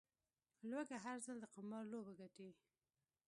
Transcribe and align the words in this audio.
لوږه، 0.69 0.97
هر 1.05 1.17
ځل 1.25 1.37
د 1.41 1.45
قمار 1.55 1.83
لوبه 1.91 2.13
ګټي 2.19 2.49